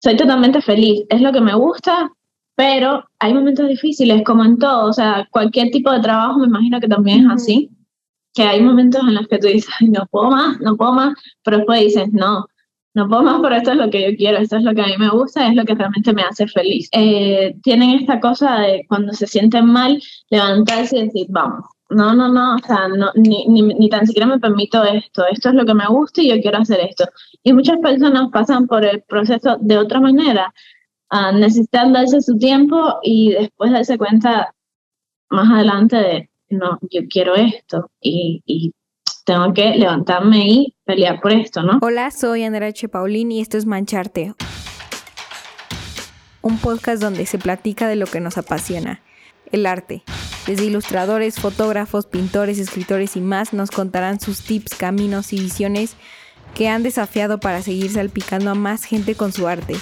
[0.00, 2.10] soy totalmente feliz, es lo que me gusta,
[2.56, 6.80] pero hay momentos difíciles, como en todo, o sea, cualquier tipo de trabajo me imagino
[6.80, 7.70] que también es así,
[8.34, 11.58] que hay momentos en los que tú dices, no puedo más, no puedo más, pero
[11.58, 12.46] después dices, no,
[12.94, 14.86] no puedo más, pero esto es lo que yo quiero, esto es lo que a
[14.86, 16.88] mí me gusta, es lo que realmente me hace feliz.
[16.92, 22.32] Eh, tienen esta cosa de cuando se sienten mal, levantarse y decir, vamos, no, no,
[22.32, 25.66] no, o sea, no, ni, ni, ni, tan siquiera me permito esto, esto es lo
[25.66, 27.04] que me gusta y yo quiero hacer esto.
[27.42, 30.54] Y muchas personas pasan por el proceso de otra manera,
[31.12, 34.54] uh, necesitan darse su tiempo y después darse cuenta
[35.30, 38.72] más adelante de, no, yo quiero esto y, y
[39.24, 41.78] tengo que levantarme y pelear por esto, ¿no?
[41.82, 42.88] Hola, soy Andrea H.
[42.88, 44.34] Paulín y esto es Mancharte,
[46.40, 49.02] un podcast donde se platica de lo que nos apasiona,
[49.50, 50.04] el arte.
[50.46, 55.96] Desde ilustradores, fotógrafos, pintores, escritores y más nos contarán sus tips, caminos y visiones
[56.54, 59.76] que han desafiado para seguir salpicando a más gente con su arte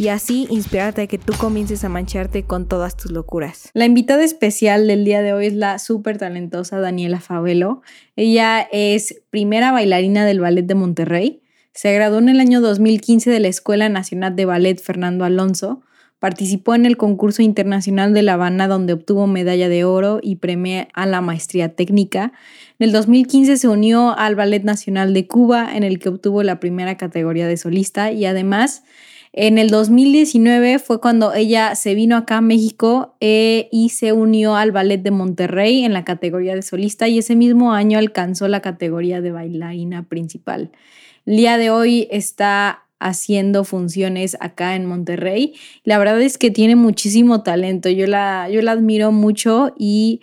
[0.00, 3.70] y así inspirarte a que tú comiences a mancharte con todas tus locuras.
[3.74, 7.82] La invitada especial del día de hoy es la súper talentosa Daniela Favelo.
[8.16, 11.42] Ella es primera bailarina del Ballet de Monterrey.
[11.74, 15.82] Se graduó en el año 2015 de la Escuela Nacional de Ballet Fernando Alonso.
[16.20, 20.86] Participó en el concurso internacional de La Habana donde obtuvo medalla de oro y premio
[20.92, 22.32] a la maestría técnica.
[22.78, 26.60] En el 2015 se unió al Ballet Nacional de Cuba en el que obtuvo la
[26.60, 28.84] primera categoría de solista y además
[29.32, 34.56] en el 2019 fue cuando ella se vino acá a México eh, y se unió
[34.56, 38.60] al Ballet de Monterrey en la categoría de solista y ese mismo año alcanzó la
[38.60, 40.70] categoría de bailarina principal.
[41.24, 45.54] El día de hoy está haciendo funciones acá en Monterrey.
[45.84, 47.88] La verdad es que tiene muchísimo talento.
[47.88, 50.20] Yo la, yo la admiro mucho y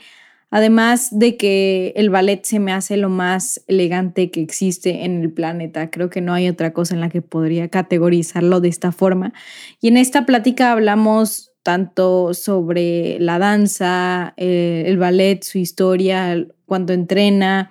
[0.49, 5.31] Además de que el ballet se me hace lo más elegante que existe en el
[5.31, 5.89] planeta.
[5.89, 9.33] Creo que no hay otra cosa en la que podría categorizarlo de esta forma.
[9.81, 16.93] Y en esta plática hablamos tanto sobre la danza, eh, el ballet, su historia, cuando
[16.93, 17.69] entrena,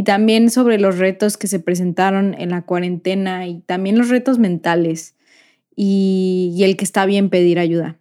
[0.00, 4.38] y también sobre los retos que se presentaron en la cuarentena y también los retos
[4.38, 5.14] mentales
[5.76, 7.98] y el que está bien pedir ayuda.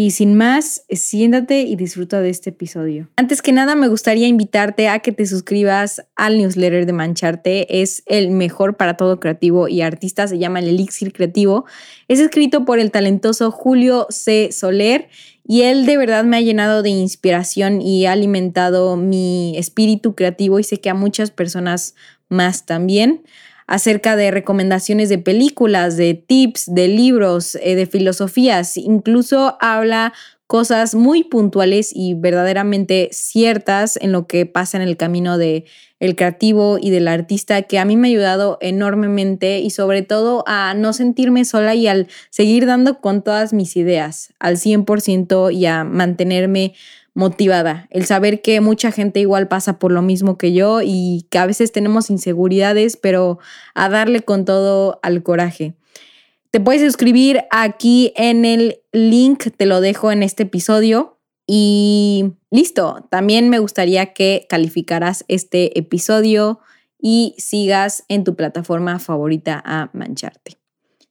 [0.00, 3.08] Y sin más, siéntate y disfruta de este episodio.
[3.16, 7.82] Antes que nada, me gustaría invitarte a que te suscribas al newsletter de Mancharte.
[7.82, 11.64] Es el mejor para todo creativo y artista, se llama el Elixir Creativo.
[12.06, 14.50] Es escrito por el talentoso Julio C.
[14.52, 15.08] Soler
[15.44, 20.60] y él de verdad me ha llenado de inspiración y ha alimentado mi espíritu creativo
[20.60, 21.96] y sé que a muchas personas
[22.28, 23.24] más también
[23.68, 28.76] acerca de recomendaciones de películas, de tips, de libros, eh, de filosofías.
[28.76, 30.12] Incluso habla
[30.48, 35.66] cosas muy puntuales y verdaderamente ciertas en lo que pasa en el camino de
[36.00, 40.44] el creativo y del artista que a mí me ha ayudado enormemente y sobre todo
[40.46, 45.66] a no sentirme sola y al seguir dando con todas mis ideas al 100% y
[45.66, 46.72] a mantenerme
[47.14, 51.38] motivada, el saber que mucha gente igual pasa por lo mismo que yo y que
[51.38, 53.38] a veces tenemos inseguridades, pero
[53.74, 55.74] a darle con todo al coraje.
[56.50, 61.18] Te puedes suscribir aquí en el link, te lo dejo en este episodio.
[61.46, 66.60] Y listo, también me gustaría que calificaras este episodio
[67.00, 70.56] y sigas en tu plataforma favorita a mancharte.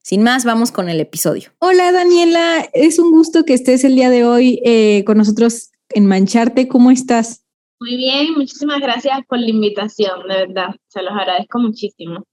[0.01, 1.51] Sin más, vamos con el episodio.
[1.59, 6.05] Hola Daniela, es un gusto que estés el día de hoy eh, con nosotros en
[6.05, 6.67] Mancharte.
[6.67, 7.43] ¿Cómo estás?
[7.79, 12.23] Muy bien, muchísimas gracias por la invitación, de verdad, se los agradezco muchísimo.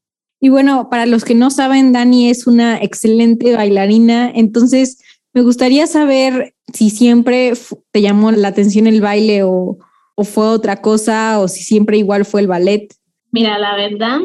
[0.40, 5.02] Y bueno, para los que no saben, Dani es una excelente bailarina, entonces
[5.34, 7.52] me gustaría saber si siempre
[7.90, 9.78] te llamó la atención el baile o,
[10.14, 12.94] o fue otra cosa o si siempre igual fue el ballet.
[13.30, 14.20] Mira, la verdad,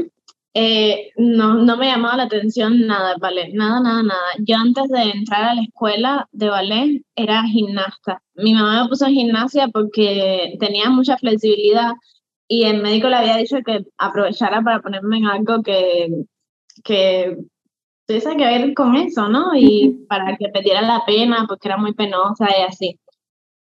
[0.61, 4.29] eh, no, no me llamaba la atención nada ballet, nada, nada, nada.
[4.39, 8.21] Yo antes de entrar a la escuela de ballet era gimnasta.
[8.35, 11.93] Mi mamá me puso en gimnasia porque tenía mucha flexibilidad
[12.49, 16.09] y el médico le había dicho que aprovechara para ponerme en algo que,
[16.83, 17.37] que
[18.05, 19.55] tuviese que ver con eso, ¿no?
[19.55, 22.99] Y para que perdiera la pena porque era muy penosa y así.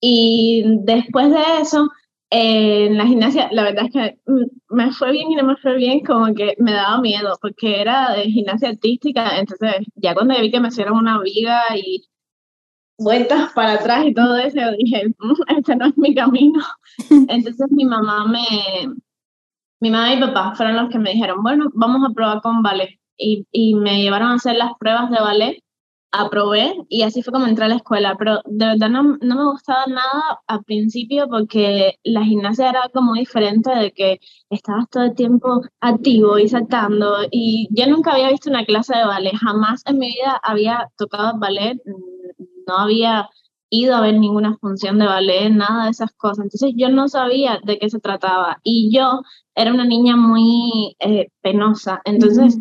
[0.01, 1.91] Y después de eso,
[2.31, 4.19] en la gimnasia, la verdad es que
[4.69, 8.13] me fue bien y no me fue bien, como que me daba miedo, porque era
[8.13, 12.05] de gimnasia artística, entonces ya cuando vi que me hicieron una viga y
[12.99, 16.61] vueltas para atrás y todo eso, dije, mm, este no es mi camino.
[17.29, 18.43] Entonces mi mamá me,
[19.81, 22.63] mi mamá y mi papá fueron los que me dijeron, bueno, vamos a probar con
[22.63, 22.99] ballet.
[23.17, 25.63] Y, y me llevaron a hacer las pruebas de ballet
[26.11, 29.45] aprobé y así fue como entré a la escuela, pero de verdad no, no, me
[29.45, 34.21] gustaba nada al principio porque la gimnasia era como diferente de que
[34.51, 39.05] estabas todo el tiempo activo y saltando y yo nunca había visto una clase de
[39.05, 41.79] ballet, jamás en mi vida había tocado ballet,
[42.67, 43.29] no había
[43.71, 47.61] ido a ver ninguna función de ballet, nada de esas cosas, entonces yo no sabía
[47.65, 49.21] de qué se trataba y yo
[49.55, 52.59] era una niña muy eh, penosa, entonces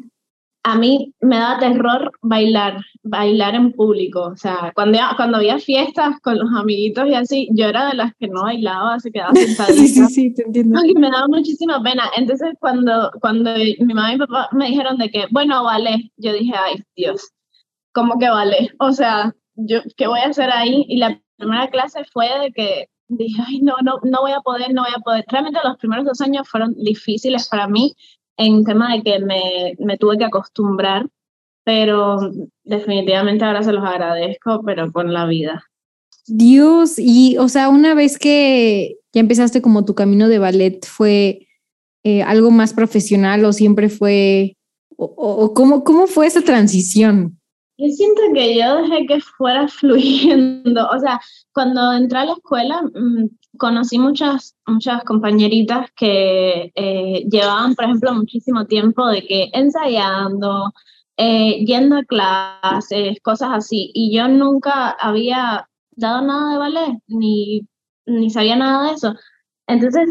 [0.68, 4.24] a mí me daba terror bailar, bailar en público.
[4.24, 8.14] O sea, cuando, cuando había fiestas con los amiguitos y así, yo era de las
[8.16, 9.70] que no bailaba, se quedaba sentada.
[9.70, 10.84] sí, sí, sí, te entiendo.
[10.84, 12.04] Y me daba muchísima pena.
[12.18, 16.34] Entonces, cuando, cuando mi mamá y mi papá me dijeron de que, bueno, vale, yo
[16.34, 17.32] dije, ay, Dios,
[17.94, 18.72] ¿cómo que vale?
[18.80, 20.86] O sea, yo, ¿qué voy a hacer ahí?
[20.90, 24.74] Y la primera clase fue de que dije, ay, no, no, no voy a poder,
[24.74, 25.24] no voy a poder.
[25.30, 27.96] Realmente los primeros dos años fueron difíciles para mí
[28.38, 31.08] en tema de que me, me tuve que acostumbrar,
[31.64, 32.18] pero
[32.64, 35.64] definitivamente ahora se los agradezco, pero con la vida.
[36.28, 41.48] Dios, y o sea, una vez que ya empezaste como tu camino de ballet, ¿fue
[42.04, 44.58] eh, algo más profesional o siempre fue,
[44.96, 47.40] o, o, cómo, cómo fue esa transición?
[47.78, 51.20] Yo siento que yo dejé que fuera fluyendo, o sea,
[51.54, 58.14] cuando entré a la escuela, mm, conocí muchas, muchas compañeritas que eh, llevaban, por ejemplo,
[58.14, 60.74] muchísimo tiempo de que ensayando,
[61.18, 63.92] eh, yendo a clases, cosas así.
[63.94, 67.68] Y yo nunca había dado nada de ballet, ni,
[68.06, 69.16] ni sabía nada de eso.
[69.68, 70.10] Entonces,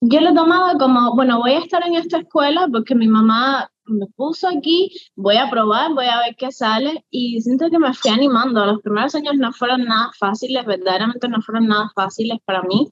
[0.00, 4.06] yo lo tomaba como, bueno, voy a estar en esta escuela porque mi mamá me
[4.16, 8.10] puso aquí, voy a probar, voy a ver qué sale y siento que me fui
[8.10, 8.64] animando.
[8.66, 12.88] Los primeros años no fueron nada fáciles, verdaderamente no fueron nada fáciles para mí.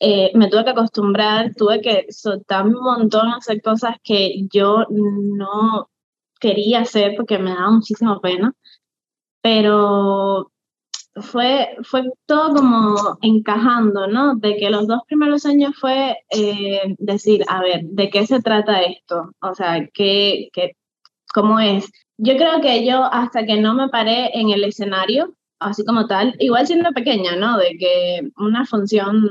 [0.00, 5.88] Eh, me tuve que acostumbrar, tuve que soltar un montón, hacer cosas que yo no
[6.40, 8.52] quería hacer porque me daba muchísima pena.
[9.40, 10.50] Pero
[11.16, 14.34] fue, fue todo como encajando, ¿no?
[14.36, 18.82] De que los dos primeros años fue eh, decir, a ver, ¿de qué se trata
[18.82, 19.30] esto?
[19.40, 20.76] O sea, ¿qué, qué,
[21.32, 21.90] ¿cómo es?
[22.18, 26.34] Yo creo que yo hasta que no me paré en el escenario, así como tal,
[26.38, 27.58] igual siendo pequeña, ¿no?
[27.58, 29.28] De que una función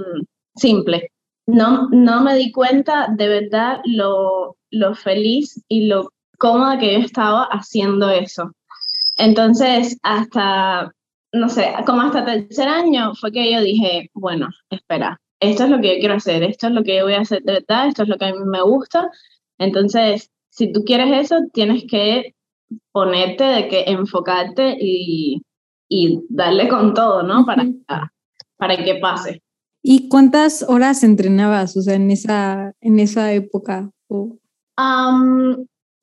[0.56, 1.12] simple,
[1.46, 7.00] no, no me di cuenta de verdad lo, lo feliz y lo cómoda que yo
[7.00, 8.52] estaba haciendo eso.
[9.18, 10.92] Entonces, hasta
[11.34, 15.82] no sé, como hasta tercer año fue que yo dije, bueno, espera, esto es lo
[15.82, 18.04] que yo quiero hacer, esto es lo que yo voy a hacer de verdad, esto
[18.04, 19.10] es lo que a mí me gusta.
[19.58, 22.36] Entonces, si tú quieres eso, tienes que
[22.92, 25.42] ponerte de que enfocarte y,
[25.90, 27.46] y darle con todo, ¿no?
[27.46, 27.66] Para,
[28.58, 29.42] para que pase.
[29.82, 33.90] ¿Y cuántas horas entrenabas, o sea, en esa, en esa época?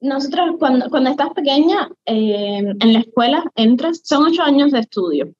[0.00, 5.35] Nosotros, cuando, cuando estás pequeña, eh, en la escuela entras, son ocho años de estudio.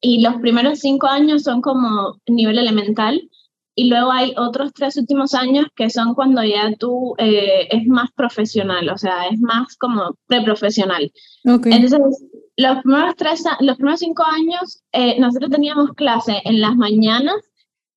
[0.00, 3.30] Y los primeros cinco años son como nivel elemental.
[3.74, 8.10] Y luego hay otros tres últimos años que son cuando ya tú eh, es más
[8.12, 11.10] profesional, o sea, es más como preprofesional.
[11.48, 11.72] Okay.
[11.72, 12.00] Entonces,
[12.58, 17.36] los primeros, tres, los primeros cinco años, eh, nosotros teníamos clase en las mañanas,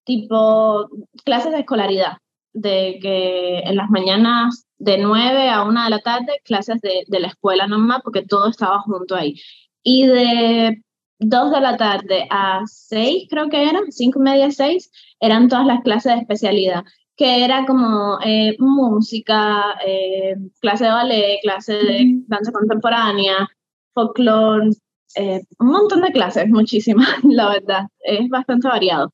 [0.05, 0.87] tipo
[1.25, 2.19] clases de escolaridad,
[2.55, 7.19] de que en las mañanas de 9 a 1 de la tarde, clases de, de
[7.19, 9.35] la escuela nomás, porque todo estaba junto ahí.
[9.83, 10.81] Y de
[11.19, 15.65] 2 de la tarde a 6, creo que eran, 5 y media, 6, eran todas
[15.65, 16.83] las clases de especialidad,
[17.15, 23.47] que era como eh, música, eh, clase de ballet, clase de danza contemporánea,
[23.93, 24.71] folclore,
[25.15, 29.13] eh, un montón de clases, muchísimas, la verdad, es bastante variado.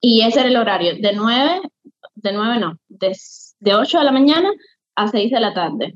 [0.00, 1.60] Y ese era el horario, de 9,
[2.14, 3.16] de 9 no, de
[3.60, 4.50] de 8 de la mañana
[4.96, 5.94] a 6 de la tarde.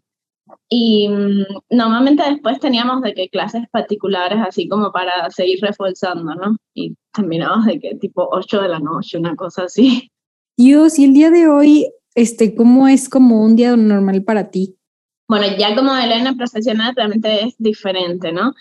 [0.68, 6.56] Y mm, normalmente después teníamos de que clases particulares así como para seguir reforzando, ¿no?
[6.75, 10.10] Y terminabas de que tipo 8 de la noche, una cosa así.
[10.56, 14.76] Dios, y el día de hoy, este, ¿cómo es como un día normal para ti?
[15.28, 18.54] Bueno, ya como Elena profesional realmente es diferente, ¿no?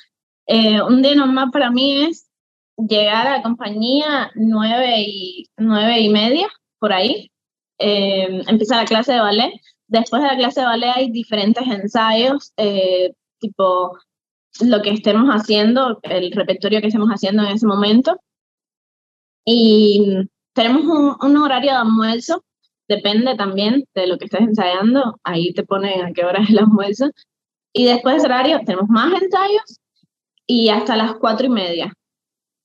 [0.47, 2.29] Eh, un día normal para mí es
[2.77, 6.47] llegar a la compañía nueve y, nueve y media,
[6.79, 7.31] por ahí,
[7.79, 9.51] eh, empieza la clase de ballet.
[9.87, 13.97] Después de la clase de ballet hay diferentes ensayos, eh, tipo
[14.61, 18.19] lo que estemos haciendo, el repertorio que estemos haciendo en ese momento.
[19.45, 22.43] Y tenemos un, un horario de almuerzo,
[22.87, 26.59] depende también de lo que estés ensayando, ahí te ponen a qué hora es el
[26.59, 27.11] almuerzo.
[27.73, 29.79] Y después de ese horario tenemos más ensayos
[30.47, 31.93] y hasta las cuatro y media.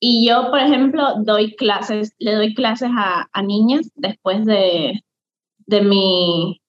[0.05, 5.01] Y yo, por ejemplo, doy clases, le doy clases a, a niñas después de,
[5.67, 6.61] de mi,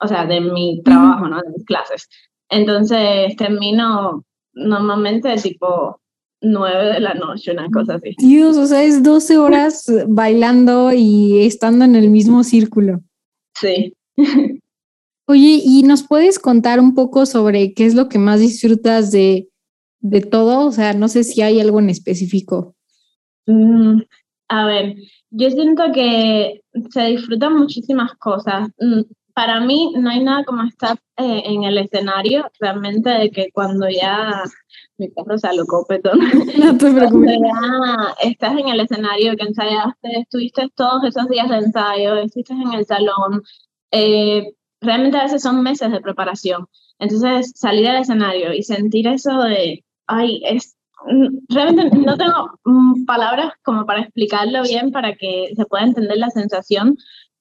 [0.00, 1.40] o sea, de mi trabajo, ¿no?
[1.42, 2.08] De mis clases.
[2.48, 4.24] Entonces termino
[4.54, 6.00] normalmente tipo
[6.40, 8.14] nueve de la noche, una cosa así.
[8.18, 13.00] Dios, o sea, es 12 horas bailando y estando en el mismo círculo.
[13.60, 13.94] Sí.
[15.26, 19.48] Oye, ¿y nos puedes contar un poco sobre qué es lo que más disfrutas de,
[19.98, 20.68] de todo?
[20.68, 22.75] O sea, no sé si hay algo en específico.
[23.46, 24.02] Mm,
[24.48, 24.96] a ver,
[25.30, 28.68] yo siento que se disfrutan muchísimas cosas.
[28.78, 29.02] Mm,
[29.34, 33.86] para mí no hay nada como estar eh, en el escenario, realmente de que cuando
[33.88, 34.42] ya
[34.96, 36.20] mi perro se alocó, perdón.
[36.58, 37.38] No te preocupes.
[37.42, 42.72] ya estás en el escenario que ensayaste, estuviste todos esos días de ensayo, estuviste en
[42.72, 43.42] el salón.
[43.90, 46.66] Eh, realmente a veces son meses de preparación.
[46.98, 50.75] Entonces, salir al escenario y sentir eso de, ay, es,
[51.48, 56.30] realmente no tengo mm, palabras como para explicarlo bien para que se pueda entender la
[56.30, 56.96] sensación,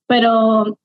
[0.07, 0.77] pero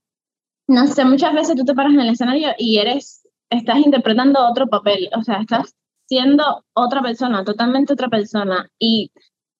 [0.69, 4.69] no sé, muchas veces tú te paras en el escenario y eres, estás interpretando otro
[4.69, 5.75] papel, o sea, estás
[6.07, 9.11] siendo otra persona, totalmente otra persona, y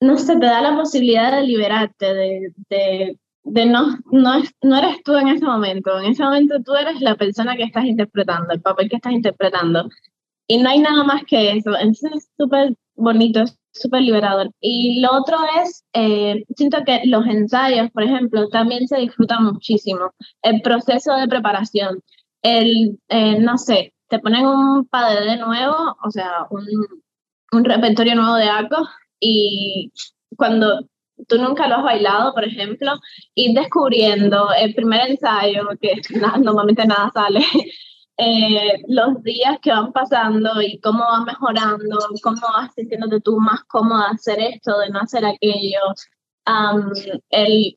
[0.01, 5.03] no sé, te da la posibilidad de liberarte, de, de, de no, no, no eres
[5.05, 8.61] tú en ese momento, en ese momento tú eres la persona que estás interpretando, el
[8.63, 9.89] papel que estás interpretando,
[10.47, 14.51] y no hay nada más que eso, entonces es súper bonito, súper liberador.
[14.61, 20.13] Y lo otro es, eh, siento que los ensayos, por ejemplo, también se disfrutan muchísimo.
[20.43, 22.03] El proceso de preparación,
[22.43, 26.65] el, eh, no sé, te ponen un padre de nuevo, o sea, un,
[27.53, 28.89] un repertorio nuevo de arcos
[29.21, 29.93] y
[30.37, 30.81] cuando
[31.29, 32.93] tú nunca lo has bailado, por ejemplo,
[33.35, 35.95] ir descubriendo el primer ensayo, que
[36.43, 37.41] normalmente nada sale,
[38.23, 43.65] eh, los días que van pasando y cómo van mejorando, cómo vas sintiéndote tú más
[43.65, 45.81] cómoda hacer esto, de no hacer aquello.
[47.31, 47.77] el,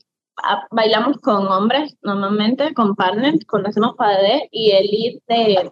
[0.72, 5.72] bailamos con hombres normalmente, con partners, conocemos PAD y el ir de,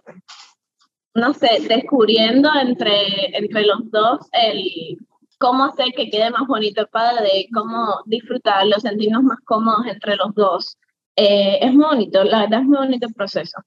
[1.14, 4.98] no sé, descubriendo entre, entre los dos el
[5.38, 10.34] cómo hacer que quede más bonito el padre, cómo disfrutarlo, sentirnos más cómodos entre los
[10.34, 10.78] dos.
[11.16, 13.58] Eh, es muy bonito, la verdad es muy bonito el proceso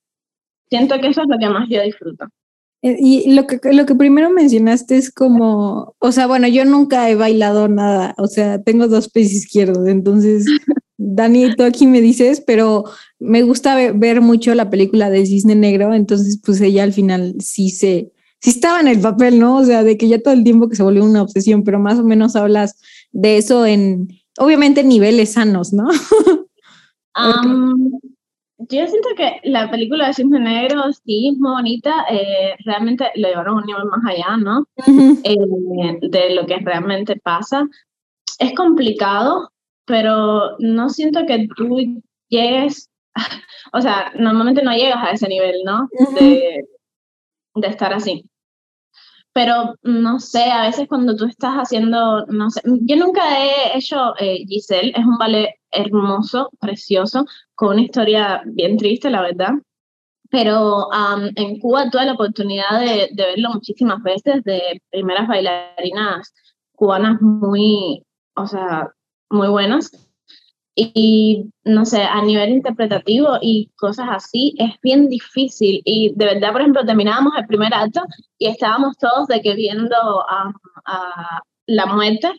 [0.69, 2.25] siento que eso es lo que más yo disfruto.
[2.85, 7.09] Eh, y lo que, lo que primero mencionaste es como, o sea, bueno, yo nunca
[7.09, 10.45] he bailado nada, o sea, tengo dos pies izquierdos, entonces,
[10.97, 12.83] Dani, tú aquí me dices, pero
[13.17, 17.69] me gusta ver, mucho la película de Cisne Negro, entonces, pues ella al final sí
[17.69, 19.57] se, sí estaba en el papel, ¿no?
[19.57, 21.97] O sea, de que ya todo el tiempo que se volvió una obsesión, pero más
[21.97, 22.79] o menos hablas
[23.11, 25.87] de eso en, obviamente, niveles sanos, ¿no?
[28.57, 33.27] Yo siento que la película de Cisne Negro sí es muy bonita, eh, realmente lo
[33.27, 34.65] llevaron a un nivel más allá, ¿no?
[35.23, 37.67] Eh, de lo que realmente pasa.
[38.39, 39.51] Es complicado,
[39.85, 42.89] pero no siento que tú llegues,
[43.73, 45.89] o sea, normalmente no llegas a ese nivel, ¿no?
[46.17, 46.65] de,
[47.55, 48.29] de estar así
[49.35, 54.15] pero no sé, a veces cuando tú estás haciendo, no sé, yo nunca he hecho
[54.17, 59.51] eh, Giselle, es un ballet hermoso, precioso, con una historia bien triste, la verdad.
[60.29, 60.89] Pero
[61.35, 66.33] en Cuba tuve la oportunidad de, de, verlo muchísimas veces, de primeras bailarinas
[66.75, 68.03] cubanas muy,
[68.35, 68.89] o sea,
[69.29, 69.91] muy buenas.
[70.77, 75.81] Y, no sé, a nivel interpretativo y cosas así, es bien difícil.
[75.85, 78.01] Y de verdad, por ejemplo, terminábamos el primer acto
[78.37, 80.53] y estábamos todos de que viendo a,
[81.67, 82.29] la muerte.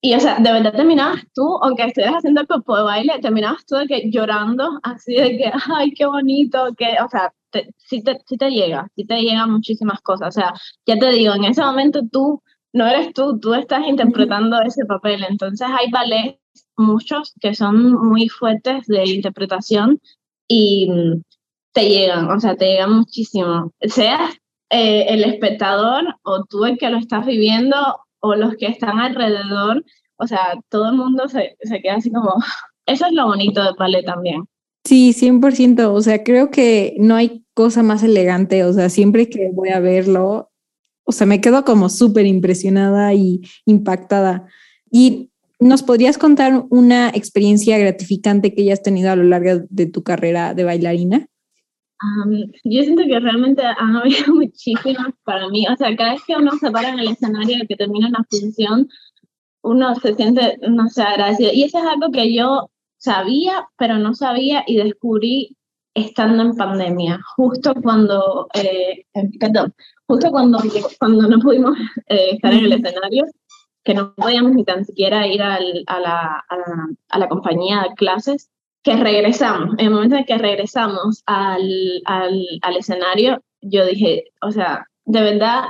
[0.00, 3.66] Y, o sea, de verdad terminabas tú, aunque estuvieras haciendo el popo de baile, terminabas
[3.66, 7.32] tú de que llorando, así de que, ay, qué bonito, que, o sea,
[7.78, 10.36] sí, te, sí te llega, sí te llegan muchísimas cosas.
[10.36, 10.52] O sea,
[10.86, 15.24] ya te digo, en ese momento tú no eres tú, tú estás interpretando ese papel.
[15.28, 16.38] Entonces hay ballets
[16.76, 20.00] muchos que son muy fuertes de interpretación
[20.48, 21.22] y mm,
[21.72, 23.72] te llegan, o sea, te llegan muchísimo.
[23.80, 24.36] Seas
[24.70, 27.76] eh, el espectador o tú el que lo estás viviendo
[28.20, 29.84] o los que están alrededor,
[30.16, 32.34] o sea, todo el mundo se, se queda así como,
[32.86, 34.44] eso es lo bonito del ballet también.
[34.84, 39.50] Sí, 100%, o sea, creo que no hay cosa más elegante, o sea, siempre que
[39.52, 40.50] voy a verlo,
[41.04, 44.46] o sea, me quedo como súper impresionada y impactada.
[44.90, 50.04] Y ¿Nos podrías contar una experiencia gratificante que hayas tenido a lo largo de tu
[50.04, 51.26] carrera de bailarina?
[52.64, 55.66] Yo siento que realmente han habido muchísimas para mí.
[55.66, 58.88] O sea, cada vez que uno se para en el escenario que termina una función,
[59.62, 61.50] uno se siente, no sé, agradecido.
[61.52, 65.56] Y eso es algo que yo sabía, pero no sabía y descubrí
[65.94, 69.04] estando en pandemia, justo cuando, eh,
[69.40, 69.74] perdón,
[70.06, 70.58] justo cuando,
[70.98, 71.76] cuando no pudimos
[72.06, 73.24] eh, estar en el escenario
[73.84, 76.44] que no podíamos ni tan siquiera ir al, a, la,
[77.08, 78.50] a, la, compañía de clases,
[78.88, 79.74] que regresamos.
[79.76, 85.64] El momento en que regresamos al, al, al escenario, yo dije, o sea, de verdad,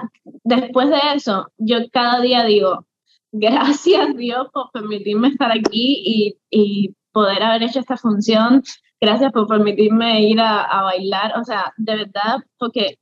[0.45, 2.87] después de eso, yo cada día digo,
[3.33, 8.63] gracias Dios por permitirme estar aquí y, y poder haber hecho esta función,
[9.01, 12.99] gracias por permitirme ir a, a bailar, o sea, de verdad, porque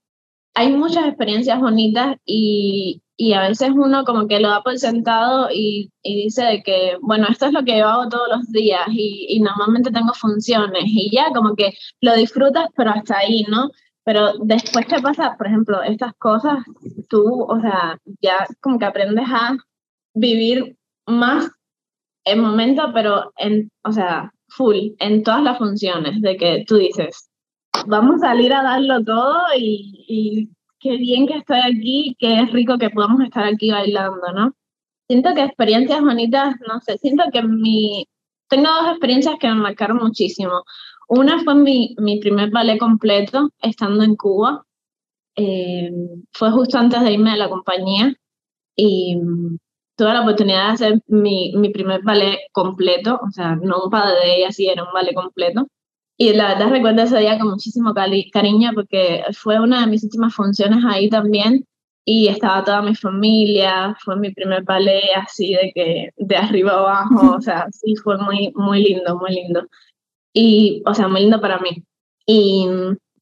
[0.57, 5.49] hay muchas experiencias bonitas y, y a veces uno como que lo da por sentado
[5.53, 8.89] y, y, dice de que, bueno, esto es lo que yo hago todos los días
[8.89, 13.71] y, y, normalmente tengo funciones y ya como que lo disfrutas, pero hasta ahí, ¿no?
[14.03, 16.61] Pero después que pasa, por ejemplo, estas cosas,
[17.11, 19.59] tú, o sea, ya como que aprendes a
[20.15, 21.51] vivir más
[22.25, 27.26] el momento, pero en, o sea, full, en todas las funciones, de que tú dices,
[27.87, 32.79] vamos a salir a darlo todo y, y qué bien que estoy aquí, qué rico
[32.79, 34.55] que podamos estar aquí bailando, ¿no?
[35.09, 38.07] Siento que experiencias bonitas, no sé, siento que mi...
[38.49, 40.63] Tengo dos experiencias que me marcaron muchísimo.
[41.09, 44.65] Una fue mi, mi primer ballet completo estando en Cuba.
[45.37, 45.91] Eh,
[46.33, 48.15] fue justo antes de irme de la compañía
[48.77, 49.17] y
[49.97, 54.15] tuve la oportunidad de hacer mi, mi primer ballet completo, o sea, no un padre
[54.21, 55.67] de ella, sí era un ballet completo.
[56.19, 60.35] Y la verdad recuerdo ese día con muchísimo cariño porque fue una de mis últimas
[60.35, 61.67] funciones ahí también
[62.09, 67.35] y estaba toda mi familia, fue mi primer ballet así de que de arriba abajo,
[67.37, 69.67] o sea, sí fue muy, muy lindo, muy lindo.
[70.33, 71.83] Y, o sea, muy lindo para mí.
[72.27, 72.69] Y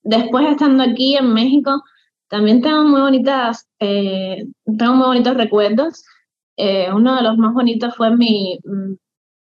[0.02, 1.82] después estando aquí en México,
[2.28, 4.44] también tengo muy bonitas, eh,
[4.78, 6.04] tengo muy bonitos recuerdos.
[6.56, 8.94] Eh, uno de los más bonitos fue mi mm,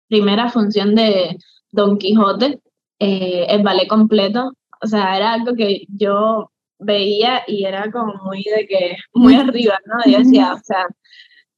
[0.08, 1.38] primera función de
[1.72, 2.60] Don Quijote,
[3.00, 4.52] eh, el ballet completo.
[4.82, 9.78] O sea, era algo que yo veía y era como muy de que, muy arriba,
[9.86, 9.96] ¿no?
[10.04, 10.86] Y decía, o sea,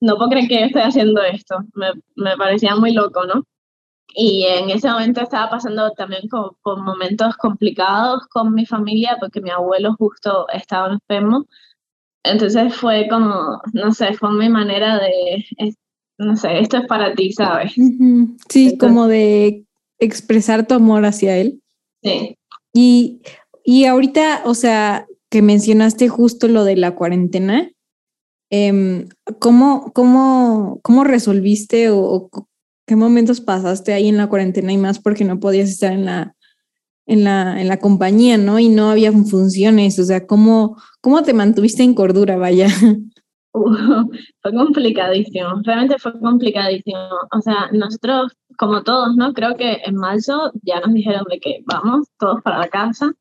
[0.01, 1.59] no puedo creer que yo estoy haciendo esto.
[1.75, 3.45] Me, me parecía muy loco, ¿no?
[4.15, 9.41] Y en ese momento estaba pasando también con, con, momentos complicados con mi familia porque
[9.41, 11.47] mi abuelo justo estaba enfermo.
[12.25, 15.45] Entonces fue como, no sé, fue mi manera de,
[16.19, 17.75] no sé, esto es para ti, ¿sabes?
[18.49, 19.65] Sí, como de
[20.05, 21.63] expresar tu amor hacia él.
[22.03, 22.37] Sí.
[22.73, 23.21] Y,
[23.65, 27.71] y ahorita, o sea, que mencionaste justo lo de la cuarentena,
[28.51, 32.29] eh, ¿cómo, cómo, cómo resolviste o,
[32.87, 36.37] qué momentos pasaste ahí en la cuarentena y más porque no podías estar en la,
[37.07, 38.59] en la, en la compañía, ¿no?
[38.59, 42.69] Y no había funciones, o sea, ¿cómo, cómo te mantuviste en cordura, vaya?
[44.43, 46.99] fue complicadísimo, realmente fue complicadísimo.
[47.33, 49.33] O sea, nosotros, como todos, ¿no?
[49.35, 53.13] Creo que en marzo ya nos dijeron de que vamos todos para la casa.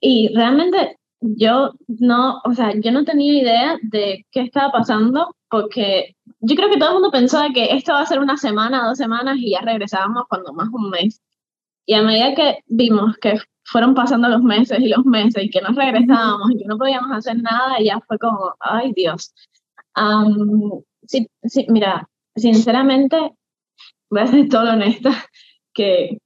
[0.00, 6.16] Y realmente yo no, o sea, yo no tenía idea de qué estaba pasando porque
[6.40, 8.86] yo creo que todo el mundo pensó de que esto va a ser una semana,
[8.86, 11.22] dos semanas y ya regresábamos cuando más un mes.
[11.86, 15.60] Y a medida que vimos que fueron pasando los meses y los meses y que
[15.60, 19.32] no regresábamos y que no podíamos hacer nada, ya fue como, ay Dios.
[19.96, 23.16] Um, sí, sí, mira, sinceramente,
[24.10, 25.12] voy a ser todo honesta,
[25.72, 26.18] que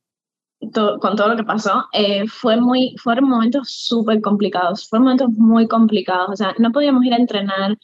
[1.01, 5.69] con todo lo que pasó, eh, fue muy, fueron momentos súper complicados, fueron momentos muy
[5.69, 7.79] complicados, o sea, no podíamos ir a entrenar,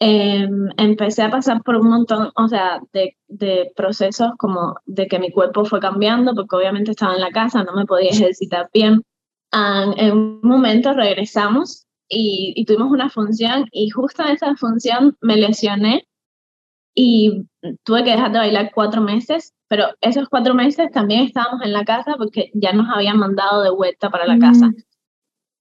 [0.00, 5.18] eh, empecé a pasar por un montón, o sea, de, de, procesos como de que
[5.18, 9.02] mi cuerpo fue cambiando, porque obviamente estaba en la casa, no me podía ejercitar bien.
[9.52, 15.36] En un momento regresamos y, y, tuvimos una función y justo en esa función me
[15.36, 16.06] lesioné
[16.94, 17.46] y
[17.84, 21.84] tuve que dejar de bailar cuatro meses, pero esos cuatro meses también estábamos en la
[21.84, 24.72] casa porque ya nos habían mandado de vuelta para la casa.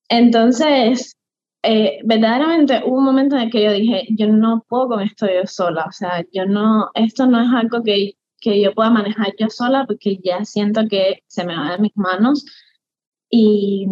[0.08, 1.18] Entonces,
[1.64, 5.26] eh, verdaderamente hubo un momento en el que yo dije, yo no puedo con esto
[5.26, 9.34] yo sola, o sea, yo no, esto no es algo que, que yo pueda manejar
[9.38, 12.46] yo sola porque ya siento que se me va de mis manos
[13.30, 13.88] y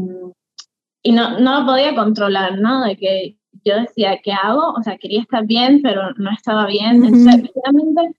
[1.03, 2.83] y no, no lo podía controlar, ¿no?
[2.85, 4.73] De que yo decía, ¿qué hago?
[4.73, 7.03] O sea, quería estar bien, pero no estaba bien.
[7.03, 8.15] Entonces, realmente,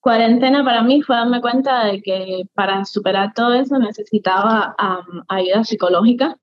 [0.00, 4.76] cuarentena para mí fue darme cuenta de que para superar todo eso necesitaba
[5.28, 6.36] ayuda psicológica.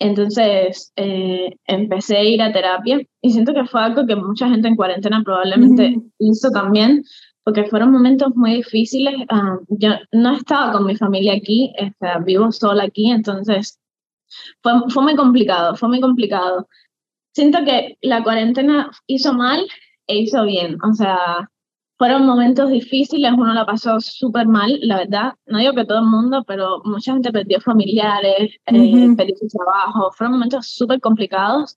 [0.00, 4.68] Entonces, eh, empecé a ir a terapia y siento que fue algo que mucha gente
[4.68, 7.02] en cuarentena probablemente hizo también,
[7.42, 9.14] porque fueron momentos muy difíciles.
[9.68, 11.72] yo no estaba con mi familia aquí,
[12.24, 13.80] vivo sola aquí, entonces
[14.62, 16.68] fue, fue muy complicado, fue muy complicado.
[17.34, 19.66] Siento que la cuarentena hizo mal
[20.06, 21.48] e hizo bien, o sea,
[21.98, 25.34] fueron momentos difíciles, uno la pasó súper mal, la verdad.
[25.46, 30.12] No digo que todo el mundo, pero mucha gente perdió familiares, eh, perdió su trabajo.
[30.12, 31.76] Fueron momentos súper complicados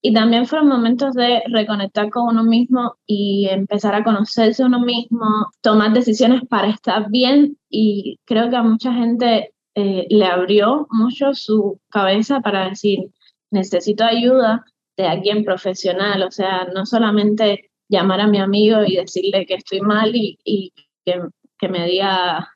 [0.00, 5.52] y también fueron momentos de reconectar con uno mismo y empezar a conocerse uno mismo,
[5.60, 7.56] tomar decisiones para estar bien.
[7.70, 13.10] Y creo que a mucha gente eh, le abrió mucho su cabeza para decir,
[13.50, 14.64] necesito ayuda
[14.96, 19.80] de alguien profesional, o sea, no solamente llamar a mi amigo y decirle que estoy
[19.80, 20.72] mal y, y
[21.04, 21.20] que,
[21.58, 22.48] que, me diga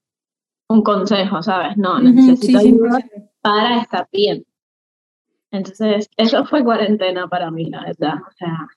[0.69, 1.77] un consejo, ¿sabes?
[1.77, 2.99] No, necesito ayuda
[3.41, 4.45] para estar bien.
[5.51, 8.17] Entonces, eso fue cuarentena para mí, la verdad.
[8.27, 8.69] O sea,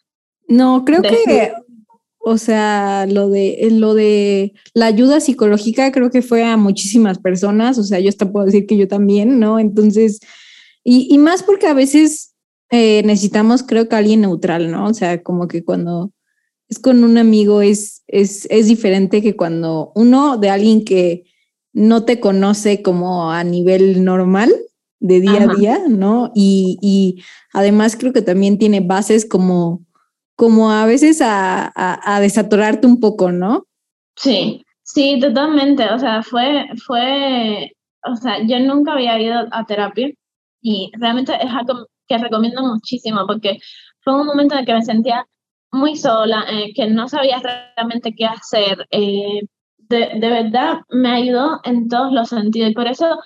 [0.47, 1.53] no, creo que,
[2.29, 7.77] o sea, lo de, lo de la ayuda psicológica creo que fue a muchísimas personas,
[7.79, 9.57] o sea, yo hasta puedo decir que yo también, ¿no?
[9.57, 10.19] Entonces,
[10.83, 12.35] y, y más porque a veces
[12.69, 14.85] eh, necesitamos, creo que alguien neutral, ¿no?
[14.85, 16.11] O sea, como que cuando
[16.67, 21.23] es con un amigo es, es, es diferente que cuando uno de alguien que
[21.73, 24.53] no te conoce como a nivel normal
[24.99, 26.31] de día a día, ¿no?
[26.35, 29.83] Y, y además creo que también tiene bases como
[30.39, 33.65] como a veces a, a, desatorarte un poco, ¿no?
[34.15, 35.83] Sí, sí, totalmente.
[35.89, 37.73] O sea, fue, fue,
[38.05, 40.09] o sea, yo nunca había ido a terapia
[40.61, 43.59] y realmente es algo que recomiendo muchísimo porque
[43.99, 45.27] fue un momento en el que me sentía
[45.73, 47.41] muy sola, eh, que no sabía
[47.75, 48.87] realmente qué hacer.
[48.91, 49.41] Eh,
[49.89, 53.19] de, de, verdad me ayudó en todos los sentidos y por eso,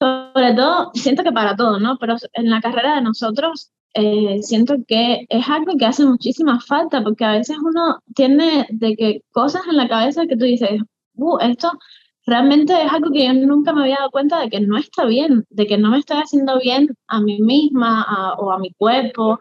[0.00, 1.98] sobre todo, siento que para todo, ¿no?
[1.98, 7.02] Pero en la carrera de nosotros eh, siento que es algo que hace muchísima falta,
[7.02, 10.80] porque a veces uno tiene de que cosas en la cabeza que tú dices,
[11.14, 11.72] uh, esto
[12.26, 15.46] realmente es algo que yo nunca me había dado cuenta de que no está bien,
[15.50, 19.40] de que no me estoy haciendo bien a mí misma o a mi cuerpo,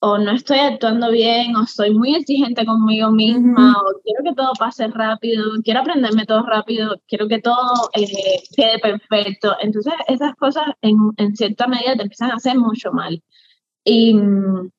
[0.00, 4.52] o no estoy actuando bien, o soy muy exigente conmigo misma, o quiero que todo
[4.58, 9.56] pase rápido, quiero aprenderme todo rápido, quiero que todo eh, quede perfecto.
[9.60, 13.22] Entonces esas cosas en, en cierta medida te empiezan a hacer mucho mal.
[13.88, 14.70] Y mm,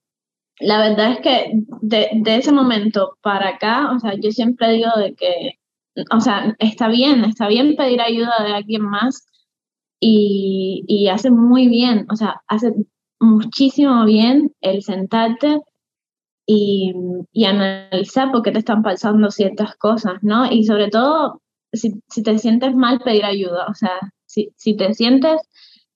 [0.59, 4.91] la verdad es que de, de, ese momento para acá, o sea, yo siempre digo
[4.97, 5.53] de que,
[6.11, 9.25] o sea, está bien, está bien pedir ayuda de alguien más
[9.99, 12.71] y, y hace muy bien, o sea, hace
[13.19, 15.59] muchísimo bien el sentarte
[16.45, 16.93] y,
[17.31, 20.51] y, analizar por qué te están pasando ciertas cosas, ¿no?
[20.51, 21.41] Y sobre todo,
[21.73, 25.41] si, si te sientes mal, pedir ayuda, o sea, si, si te sientes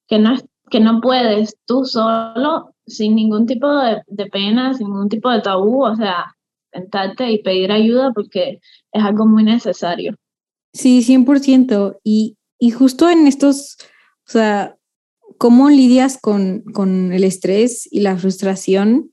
[0.07, 0.35] que no,
[0.71, 5.41] que no puedes tú solo, sin ningún tipo de, de, pena, sin ningún tipo de
[5.41, 6.35] tabú, o sea,
[6.71, 8.59] sentarte y pedir ayuda porque
[8.91, 10.15] es algo muy necesario.
[10.73, 11.99] Sí, 100%.
[12.03, 13.77] Y, y justo en estos,
[14.27, 14.75] o sea,
[15.37, 19.11] ¿cómo lidias con, con el estrés y la frustración?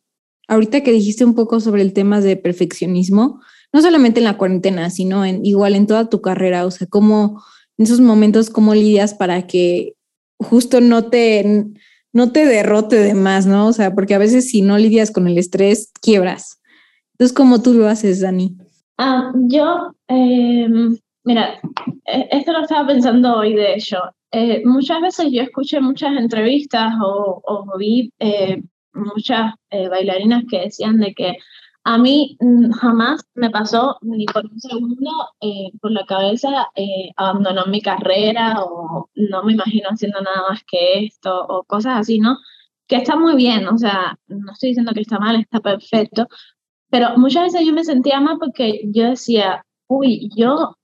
[0.48, 3.40] Ahorita que dijiste un poco sobre el tema de perfeccionismo,
[3.72, 7.42] no solamente en la cuarentena, sino en, igual en toda tu carrera, o sea, ¿cómo
[7.78, 9.94] en esos momentos, cómo lidias para que
[10.38, 11.64] justo no te
[12.12, 13.68] no te derrote de más, ¿no?
[13.68, 16.61] O sea, porque a veces si no lidias con el estrés, quiebras.
[17.12, 18.57] Entonces, ¿cómo tú lo haces, Dani?
[18.99, 20.68] Ah, yo, eh,
[21.25, 21.61] mira,
[22.07, 23.99] e, esto lo estaba pensando hoy, de hecho.
[24.33, 30.61] Eh, muchas veces yo escuché muchas entrevistas o, o vi eh, muchas eh, bailarinas que
[30.61, 31.35] decían de que
[31.90, 37.11] a mí mm, jamás me pasó ni por un segundo eh, por la cabeza eh,
[37.16, 42.20] abandonar mi carrera o no me imagino haciendo nada más que esto o cosas así,
[42.20, 42.38] ¿no?
[42.87, 46.29] Que está muy bien, o sea, no estoy diciendo que está mal, está perfecto,
[46.90, 50.76] pero muchas veces yo me sentía mal porque yo decía, uy, yo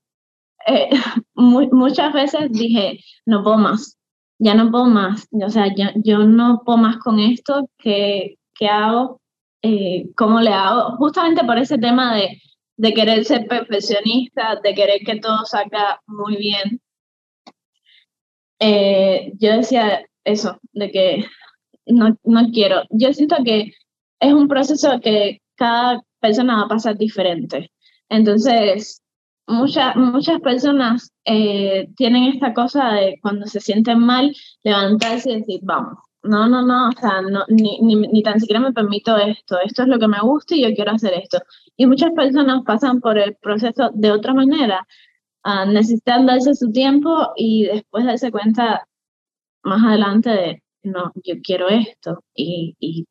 [0.67, 0.89] eh,
[1.35, 3.97] muchas veces dije, no puedo más,
[4.39, 8.67] ya no puedo más, o sea, yo, yo no puedo más con esto, ¿qué, qué
[8.67, 9.21] hago?
[9.67, 12.41] Eh, cómo le hago, justamente por ese tema de,
[12.77, 16.81] de querer ser perfeccionista, de querer que todo salga muy bien.
[18.59, 21.25] Eh, yo decía eso, de que
[21.85, 22.83] no, no quiero.
[22.91, 23.73] Yo siento que
[24.19, 27.71] es un proceso que cada persona va a pasar diferente.
[28.09, 29.01] Entonces,
[29.47, 35.59] muchas muchas personas eh, tienen esta cosa de cuando se sienten mal, levantarse y decir,
[35.63, 35.97] vamos,
[36.27, 39.83] no, no, no, o sea, no, ni, ni, ni, tan siquiera me permito esto, esto
[39.83, 41.39] es lo que me gusta y yo quiero hacer esto.
[41.75, 44.87] Y muchas personas pasan por el proceso de otra manera,
[45.45, 48.87] uh, necesitan darse su tiempo y después darse cuenta
[49.63, 53.05] más adelante de, no, yo quiero esto y, y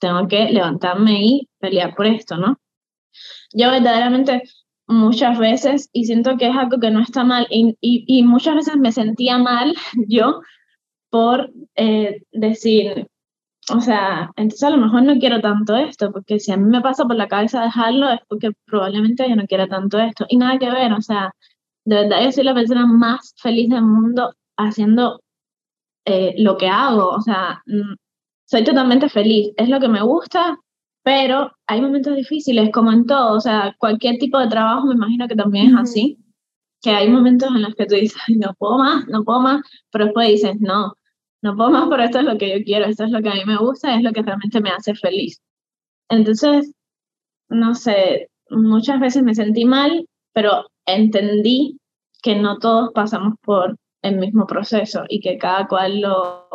[0.00, 2.58] tengo que levantarme y pelear por esto, ¿no?
[3.52, 4.42] Yo verdaderamente
[4.86, 8.56] muchas veces, y siento que es algo que no está mal, y, y, y muchas
[8.56, 9.74] veces me sentía mal
[10.08, 10.40] yo
[11.10, 13.08] por eh, decir,
[13.70, 16.80] o sea, entonces a lo mejor no quiero tanto esto, porque si a mí me
[16.80, 20.26] pasa por la cabeza dejarlo es porque probablemente yo no quiera tanto esto.
[20.28, 21.32] Y nada que ver, o sea,
[21.84, 25.20] de verdad yo soy la persona más feliz del mundo haciendo
[26.04, 27.94] eh, lo que hago, o sea, mm,
[28.46, 30.58] soy totalmente feliz, es lo que me gusta,
[31.02, 35.28] pero hay momentos difíciles, como en todo, o sea, cualquier tipo de trabajo me imagino
[35.28, 36.18] que también es así,
[36.82, 40.06] que hay momentos en los que tú dices, no puedo más, no puedo más, pero
[40.06, 40.94] después dices, no,
[41.42, 43.34] no puedo más, pero esto es lo que yo quiero, esto es lo que a
[43.34, 45.40] mí me gusta, es lo que realmente me hace feliz.
[46.08, 46.72] Entonces,
[47.48, 51.78] no sé, muchas veces me sentí mal, pero entendí
[52.22, 56.48] que no todos pasamos por el mismo proceso y que cada cual lo,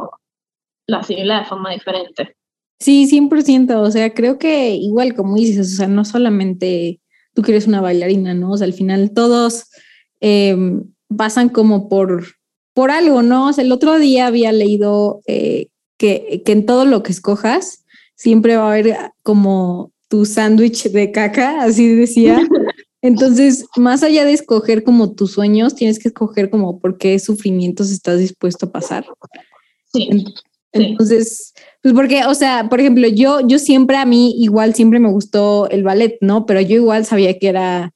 [0.88, 2.36] lo asimila de forma diferente.
[2.80, 7.00] Sí, 100%, o sea, creo que igual como dices, o sea, no solamente
[7.34, 8.52] tú que eres una bailarina, ¿no?
[8.52, 9.70] O sea, al final todos
[10.24, 10.86] em,
[11.18, 12.26] pasan como por,
[12.74, 13.50] por algo, ¿no?
[13.50, 17.84] O sea, el otro día había leído eh, que, que en todo lo que escojas
[18.16, 22.40] siempre va a haber como tu sándwich de caca, así decía.
[23.02, 27.92] Entonces, más allá de escoger como tus sueños, tienes que escoger como por qué sufrimientos
[27.92, 29.06] estás dispuesto a pasar.
[29.92, 30.26] Sí.
[30.72, 35.12] Entonces, pues porque, o sea, por ejemplo, yo, yo siempre a mí igual siempre me
[35.12, 36.46] gustó el ballet, ¿no?
[36.46, 37.92] Pero yo igual sabía que era,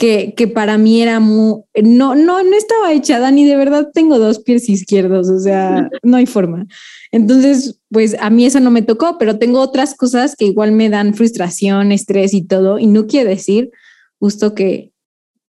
[0.00, 4.18] que, que para mí era muy, no, no, no estaba echada ni de verdad tengo
[4.18, 6.66] dos pies izquierdos, o sea, no hay forma.
[7.12, 10.88] Entonces, pues a mí eso no me tocó, pero tengo otras cosas que igual me
[10.88, 13.72] dan frustración, estrés y todo, y no quiere decir
[14.18, 14.90] justo que,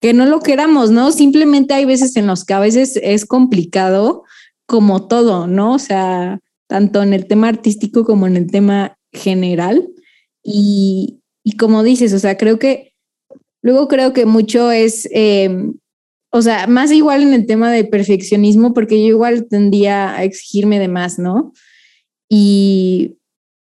[0.01, 1.13] que no lo queramos, ¿no?
[1.13, 4.23] Simplemente hay veces en los que a veces es complicado
[4.65, 5.75] como todo, ¿no?
[5.75, 9.87] O sea, tanto en el tema artístico como en el tema general.
[10.43, 12.88] Y, y como dices, o sea, creo que
[13.69, 15.75] luego creo que mucho es, em,
[16.31, 20.79] o sea, más igual en el tema de perfeccionismo, porque yo igual tendía a exigirme
[20.79, 21.53] de más, ¿no?
[22.29, 23.17] Y,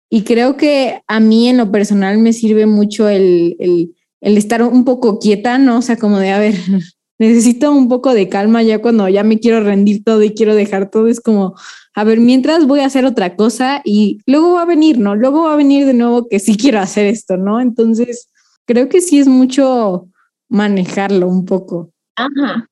[0.09, 4.63] y creo que a mí en lo personal me sirve mucho el, el el estar
[4.63, 5.79] un poco quieta, ¿no?
[5.79, 6.53] O sea, como de, a ver,
[7.19, 10.89] necesito un poco de calma ya cuando ya me quiero rendir todo y quiero dejar
[10.89, 11.55] todo, es como,
[11.93, 15.15] a ver, mientras voy a hacer otra cosa y luego va a venir, ¿no?
[15.15, 17.59] Luego va a venir de nuevo que sí quiero hacer esto, ¿no?
[17.59, 18.29] Entonces,
[18.71, 20.07] creo que sí es mucho
[20.49, 21.91] manejarlo un poco.
[22.15, 22.67] Ajá,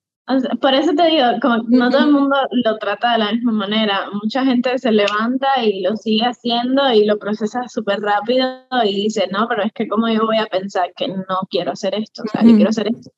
[0.62, 4.10] por eso te digo, como no todo el mundo lo trata de la misma manera.
[4.22, 8.48] Mucha gente se levanta y lo sigue haciendo y lo procesa súper rápido
[8.86, 11.96] y dice, no, pero es que como yo voy a pensar que no quiero hacer
[11.96, 13.10] esto, o sea, que quiero hacer esto.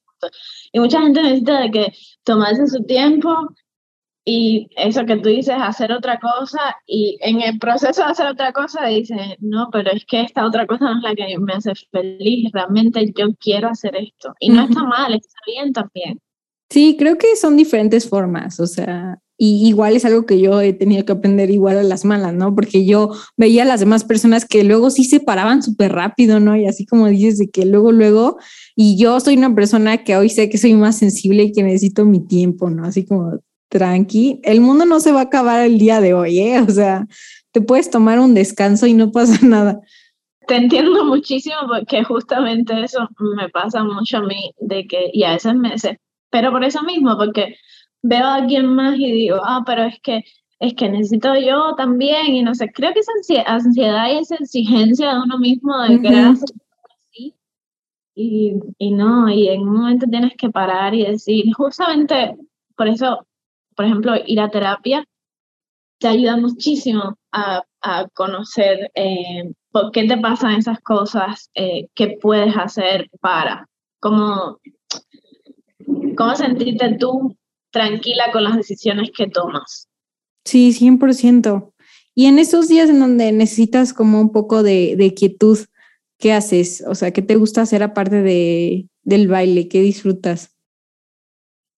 [0.72, 3.36] Y mucha gente necesita de que tomarse su tiempo
[4.24, 8.54] y eso que tú dices, hacer otra cosa y en el proceso de hacer otra
[8.54, 11.74] cosa dice, no, pero es que esta otra cosa no es la que me hace
[11.92, 14.34] feliz, realmente yo quiero hacer esto.
[14.40, 16.20] Y no está mal, está bien también.
[16.70, 20.72] Sí, creo que son diferentes formas, o sea, y igual es algo que yo he
[20.72, 22.54] tenido que aprender igual a las malas, ¿no?
[22.54, 26.56] Porque yo veía a las demás personas que luego sí se paraban súper rápido, ¿no?
[26.56, 28.38] Y así como dices, de que luego, luego,
[28.76, 32.06] y yo soy una persona que hoy sé que soy más sensible y que necesito
[32.06, 32.86] mi tiempo, ¿no?
[32.86, 33.40] Así como
[33.72, 36.60] tranqui, el mundo no se va a acabar el día de hoy, ¿eh?
[36.60, 37.08] O sea,
[37.54, 39.80] te puedes tomar un descanso y no pasa nada.
[40.46, 43.08] Te entiendo muchísimo porque justamente eso
[43.38, 45.74] me pasa mucho a mí, de que, y a veces me,
[46.30, 47.56] pero por eso mismo, porque
[48.04, 50.24] veo a alguien más y digo, ah, pero es que
[50.60, 53.12] es que necesito yo también, y no sé, creo que esa
[53.48, 56.50] ansiedad y esa exigencia de uno mismo de querer hacer
[57.08, 57.34] así,
[58.14, 62.36] y, y no, y en un momento tienes que parar y decir, justamente
[62.76, 63.26] por eso,
[63.82, 65.04] por ejemplo, ir a terapia
[65.98, 72.16] te ayuda muchísimo a, a conocer eh, por qué te pasan esas cosas, eh, qué
[72.22, 73.68] puedes hacer para,
[74.00, 74.60] como
[76.16, 77.36] cómo sentirte tú
[77.72, 79.88] tranquila con las decisiones que tomas.
[80.46, 81.74] Sí, 100%.
[82.14, 85.58] Y en esos días en donde necesitas como un poco de, de quietud,
[86.20, 86.84] ¿qué haces?
[86.88, 89.68] O sea, ¿qué te gusta hacer aparte de, del baile?
[89.68, 90.56] ¿Qué disfrutas?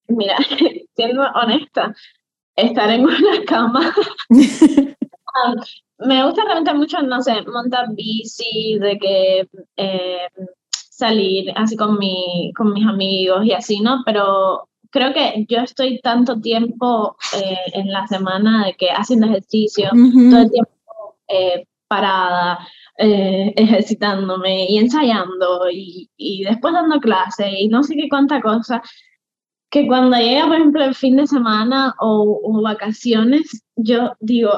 [0.09, 0.35] Mira,
[0.95, 1.95] siendo honesta,
[2.55, 3.93] estar en una cama.
[5.99, 10.27] Me gusta realmente mucho, no sé, montar bici, de que eh,
[10.67, 14.01] salir así con, mi, con mis amigos y así, ¿no?
[14.05, 19.89] Pero creo que yo estoy tanto tiempo eh, en la semana de que haciendo ejercicio,
[19.89, 20.71] todo el tiempo
[21.27, 22.59] eh, parada,
[22.97, 28.83] eh, ejercitándome y ensayando y, y, después dando clase y no sé qué cuánta cosa,
[29.73, 34.51] que cuando llega, por ejemplo, el fin de semana o, o vacaciones, yo digo,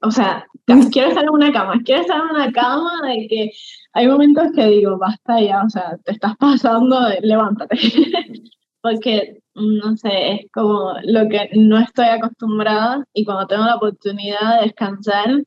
[0.00, 0.46] o sea,
[0.90, 3.50] quiero estar en una cama, quiero estar en una cama de que
[3.92, 7.76] hay momentos que digo, basta ya, o sea, te estás pasando, levántate.
[8.82, 14.56] Porque, no sé, es como lo que no estoy acostumbrada y cuando tengo la oportunidad
[14.56, 15.42] de descansar,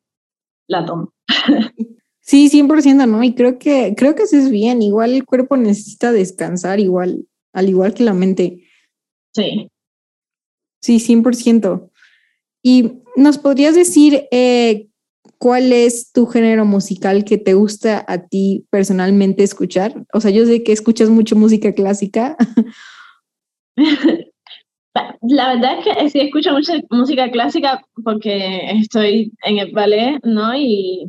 [0.67, 1.12] la tomo.
[2.19, 3.23] Sí, 100%, ¿no?
[3.23, 4.84] Y creo que, creo que eso es bien.
[4.84, 8.67] Igual el cuerpo necesita descansar, igual, al igual que la mente.
[9.33, 9.69] Sí.
[10.81, 11.89] Sí, 100%.
[12.61, 14.87] Y ¿Nos podrías decir eh,
[15.37, 20.05] cuál es tu género musical que te gusta a ti personalmente escuchar?
[20.13, 22.35] O sea, yo sé que escuchas mucho música clásica.
[25.21, 30.55] La verdad es que sí escucho mucha música clásica porque estoy en el ballet, ¿no?
[30.55, 31.07] Y,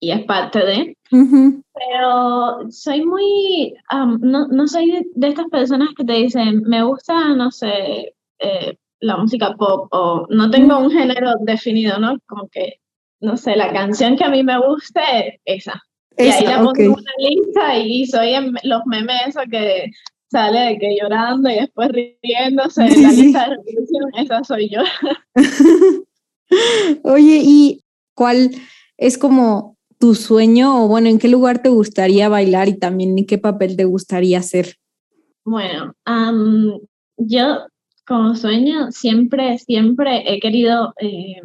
[0.00, 0.96] y es parte de.
[1.10, 3.74] Pero soy muy,
[4.20, 9.16] no, no, soy de, estas personas que te dicen, me gusta, no sé, eh, la
[9.16, 12.18] música pop o no tengo un género definido, ¿no?
[12.26, 12.80] Como que,
[13.20, 15.82] no sé, la canción que a mí me guste, esa.
[16.18, 19.90] y ahí la pongo en una lista y soy en los memes eso que
[20.30, 24.82] sale de que llorando y después riéndose en la lista de reproducción, esa soy yo.
[27.02, 27.80] Oye, ¿y
[28.14, 28.50] cuál
[28.96, 29.75] es como
[30.06, 33.76] tu sueño o bueno, en qué lugar te gustaría bailar y también en qué papel
[33.76, 34.76] te gustaría hacer?
[35.44, 35.94] Bueno,
[37.16, 37.66] yo
[38.06, 41.40] como sueño siempre, siempre he querido eh,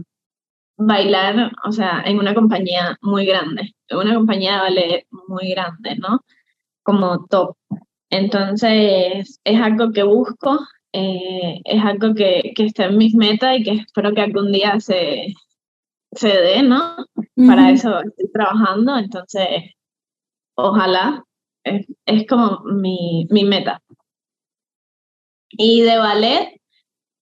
[0.78, 6.22] bailar, o sea, en una compañía muy grande, una compañía de ballet muy grande, ¿no?
[6.84, 7.56] Como top.
[8.12, 10.60] Entonces, es algo que busco,
[10.94, 14.80] eh, es algo que, que, está en mis metas y que espero que algún día
[14.80, 15.34] se,
[16.12, 17.08] se dé, ¿no?
[17.48, 19.48] Para eso estoy trabajando, entonces,
[20.56, 21.24] ojalá,
[21.64, 23.82] es, es como mi, mi meta.
[25.52, 26.62] Y de ballet,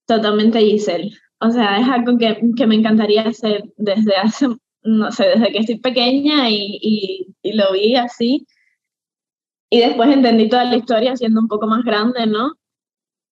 [0.06, 1.10] totalmente Giselle.
[1.40, 4.48] O sea, es algo que, que, me encantaría hacer desde hace,
[4.82, 8.46] no sé, desde que estoy pequeña y, y, y, lo vi así.
[9.70, 12.52] Y después entendí toda la historia siendo un poco más grande, ¿no?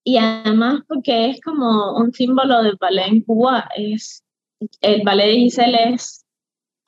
[0.04, 4.24] Y además porque es como un símbolo del ballet en Cuba, es,
[4.80, 6.24] el ballet de Giselle es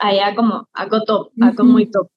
[0.01, 2.09] allá como algo top, algo muy top.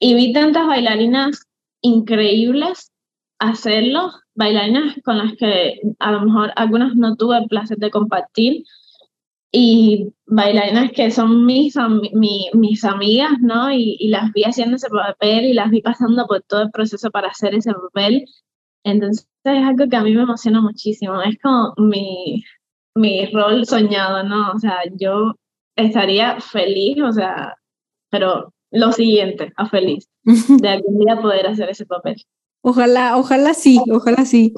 [0.00, 1.46] Y vi tantas bailarinas
[1.80, 2.92] increíbles
[3.38, 8.64] hacerlo, bailarinas con las que a lo mejor algunas no tuve el placer de compartir
[9.50, 11.74] y bailarinas que son mis,
[12.52, 13.72] mis amigas, ¿no?
[13.72, 17.10] Y, y, las vi haciendo ese papel y las vi pasando por todo el proceso
[17.10, 18.26] para hacer ese papel.
[18.84, 22.44] Entonces es algo que a mí me emociona muchísimo, es como mi,
[22.94, 24.52] mi rol soñado, ¿no?
[24.52, 25.34] O sea, yo
[25.78, 27.54] estaría feliz, o sea,
[28.10, 32.16] pero lo siguiente, a feliz, de algún día poder hacer ese papel.
[32.62, 34.52] Ojalá, ojalá sí, ojalá sí.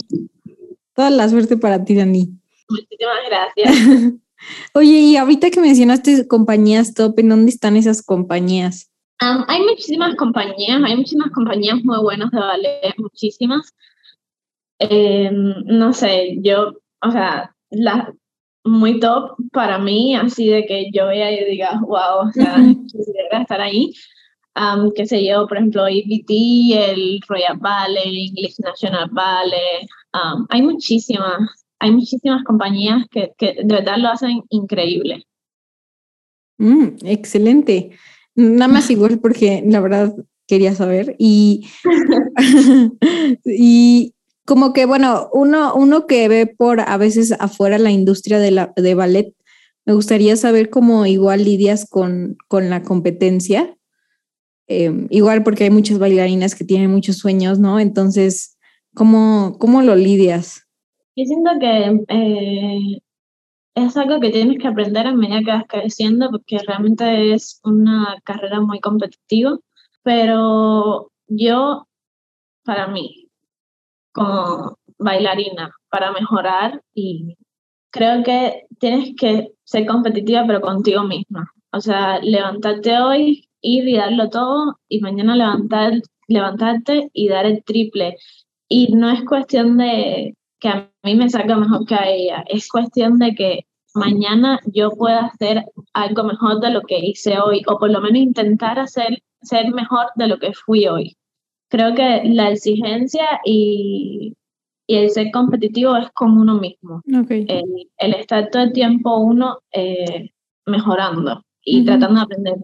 [0.94, 2.30] Toda la suerte para ti, Dani.
[2.68, 4.18] Muchísimas gracias.
[4.74, 8.86] Oye, y ahorita que mencionaste compañías top, ¿en dónde están esas compañías?
[9.22, 13.74] hay muchísimas compañías, hay muchísimas compañías muy buenas de ballet, muchísimas.
[14.78, 18.14] Em, no sé, yo, o sea, la,
[18.64, 23.42] muy top para mí, así de que yo vea y diga, wow, o sea, quisiera
[23.42, 23.92] estar ahí
[24.94, 26.30] que se yo, por ejemplo, EBT,
[26.90, 29.86] el Royal Ballet, English National Ballet.
[30.48, 35.24] hay muchísimas, hay muchísimas compañías que, que, de verdad lo hacen increíble.
[36.58, 37.90] Mm, excelente.
[38.34, 40.14] Nada más igual porque la verdad
[40.46, 41.66] quería saber y,
[43.44, 44.14] y
[44.46, 48.72] como que bueno, uno, uno que ve por a veces afuera la industria de, la,
[48.76, 49.34] de ballet,
[49.86, 53.76] me gustaría saber cómo igual lidias con, con la competencia
[54.72, 57.80] Em, igual porque hay muchas bailarinas que tienen muchos sueños, ¿no?
[57.80, 58.56] Entonces,
[58.94, 60.64] ¿cómo, cómo lo lidias?
[61.16, 63.00] Yo siento que eh,
[63.74, 68.16] es algo que tienes que aprender a medida que vas creciendo, porque realmente es una
[68.22, 69.58] carrera muy competitiva,
[70.04, 71.88] pero yo,
[72.62, 73.19] para mí,
[74.12, 77.36] como bailarina, para mejorar, y
[77.90, 81.50] creo que tienes que ser competitiva, pero contigo misma.
[81.72, 87.62] O sea, levantarte hoy ir y darlo todo y mañana levantar, levantarte y dar el
[87.64, 88.16] triple.
[88.68, 92.68] Y no es cuestión de que a mí me salga mejor que a ella, es
[92.68, 97.78] cuestión de que mañana yo pueda hacer algo mejor de lo que hice hoy, o
[97.78, 101.16] por lo menos intentar hacer ser mejor de lo que fui hoy.
[101.70, 104.36] Creo que la exigencia y,
[104.86, 107.00] y el ser competitivo es con uno mismo.
[107.06, 110.30] El, el, estar todo el tiempo uno eh,
[110.66, 112.56] mejorando y tratando de aprender.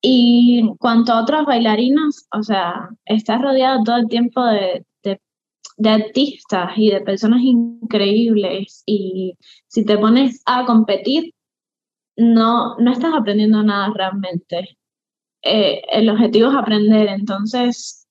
[0.00, 5.20] Y en cuanto a otras bailarinas, o sea, estás rodeado todo el tiempo de, de,
[5.76, 11.34] de, artistas y de personas increíbles y si te pones a competir,
[12.16, 14.78] no, no estás aprendiendo nada realmente.
[15.42, 18.03] Eh, el objetivo es aprender, entonces,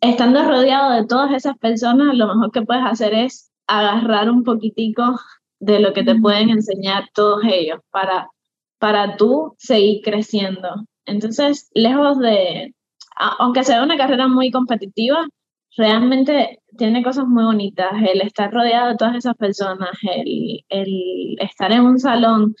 [0.00, 5.20] estando rodeado de todas esas personas, lo mejor que puedes hacer es agarrar un poquitico
[5.60, 8.30] de lo que te pueden enseñar todos ellos para,
[8.78, 10.68] para tú seguir creciendo.
[11.04, 12.74] Entonces, lejos de,
[13.38, 15.26] aunque sea una carrera muy competitiva,
[15.76, 17.92] realmente tiene cosas muy bonitas.
[18.02, 22.54] El estar rodeado de todas esas personas, el, el estar en un salón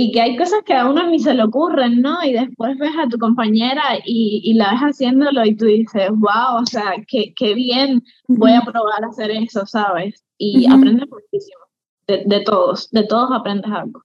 [0.00, 2.24] y que hay cosas que a uno ni se le ocurren, ¿no?
[2.24, 6.62] Y después ves a tu compañera y, y la ves haciéndolo y tú dices, wow,
[6.62, 10.24] o sea, qué, qué bien, voy a probar a hacer eso, ¿sabes?
[10.38, 11.60] Y aprendes muchísimo,
[12.08, 14.02] de, de, todos, de todos aprendes algo.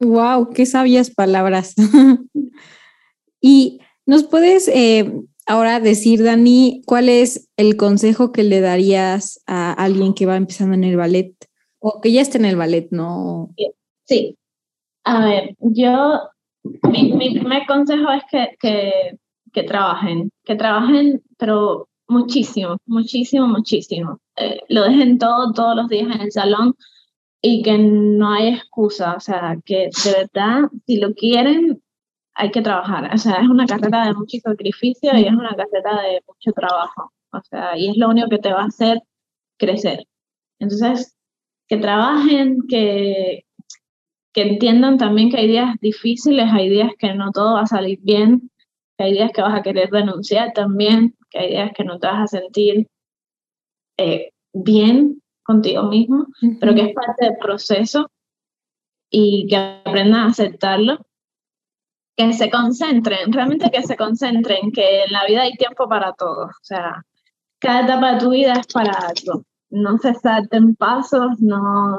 [0.00, 1.74] Wow, qué sabias palabras.
[3.40, 5.10] y nos puedes eh,
[5.46, 10.74] ahora decir, Dani, ¿cuál es el consejo que le darías a alguien que va empezando
[10.74, 11.32] en el ballet
[11.78, 13.54] o que ya está en el ballet, no?
[14.04, 14.36] Sí,
[15.08, 16.20] a ver, yo,
[16.82, 19.18] mi, mi primer consejo es que,
[19.52, 24.20] que, trabajen, que trabajen, pero muchísimo, muchísimo, muchísimo.
[24.36, 26.74] Eh, lo dejen todo, todos los días en el salón
[27.40, 31.82] y que no hay excusa, o sea, que de verdad, si lo quieren,
[32.34, 33.10] hay que trabajar.
[33.14, 37.12] O sea, es una carrera de mucho sacrificio y es una carrera de mucho trabajo.
[37.32, 39.02] O sea, y es lo único que te va a hacer
[39.56, 40.04] crecer.
[40.58, 41.16] Entonces,
[41.66, 43.46] que trabajen, que,
[44.38, 47.98] que entiendan también que hay días difíciles, hay días que no todo va a salir
[48.02, 48.52] bien,
[48.96, 52.06] que hay días que vas a querer renunciar también, que hay días que no te
[52.06, 52.86] vas a sentir
[53.96, 56.28] eh, bien contigo mismo,
[56.60, 58.12] pero que es parte del proceso
[59.10, 61.04] y que aprendan a aceptarlo,
[62.16, 66.44] que se concentren, realmente que se concentren, que en la vida hay tiempo para todo,
[66.44, 67.02] o sea,
[67.58, 71.98] cada etapa de tu vida es para algo, no se salten pasos, no,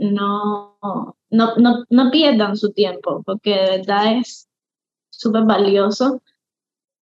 [0.00, 0.76] no,
[1.30, 4.48] no, no, no pierdan su tiempo, porque de verdad es
[5.10, 6.22] súper valioso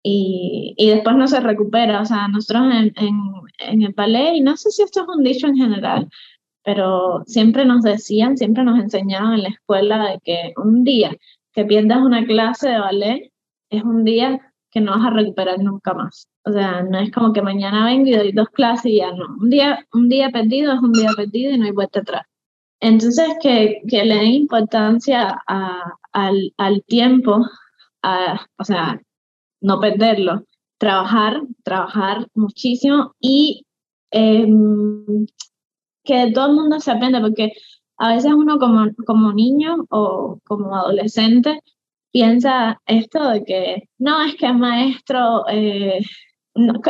[0.03, 2.01] y, y, después no se recupera.
[2.01, 3.15] O sea, nosotros en, en,
[3.59, 6.09] en, el ballet, y no sé si esto es un dicho en general,
[6.63, 11.15] pero siempre nos decían, siempre nos enseñaban en la escuela de que un día
[11.53, 13.31] que pierdas una clase de ballet
[13.69, 16.27] es un día que no vas a recuperar nunca más.
[16.45, 19.25] O sea, no es como que mañana vengo y doy dos clases y ya no.
[19.39, 22.23] Un día, un día perdido es un día perdido y no hay vuelta atrás.
[22.81, 25.41] Entonces, que, que le den importancia
[26.13, 27.45] al, al, tiempo,
[28.01, 29.01] a, o sea,
[29.61, 30.43] no perderlo,
[30.77, 33.65] trabajar, trabajar muchísimo y
[34.11, 34.47] eh,
[36.03, 37.53] que todo el mundo se aprenda, porque
[37.97, 41.61] a veces uno como, como niño o como adolescente
[42.11, 45.99] piensa esto de que no, es que el maestro eh,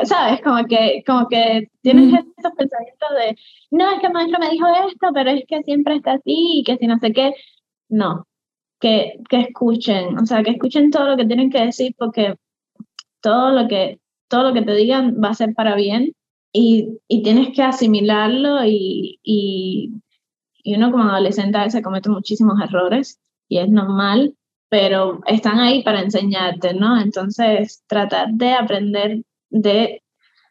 [0.03, 0.41] ¿sabes?
[0.41, 3.38] Como que, como que tienes estos pensamientos de,
[3.72, 6.63] no, es que el maestro me dijo esto, pero es que siempre está así y
[6.63, 7.34] que si no sé qué.
[7.89, 8.28] No,
[8.80, 12.36] que, que escuchen, o sea, que escuchen todo lo que tienen que decir porque
[13.22, 16.13] todo lo que, todo lo que te digan va a ser para bien
[16.53, 19.93] y, y tienes que asimilarlo y, y,
[20.63, 24.36] y uno como adolescente a veces comete muchísimos errores y es normal,
[24.70, 26.99] pero están ahí para enseñarte, ¿no?
[27.01, 30.01] Entonces, tratar de aprender de,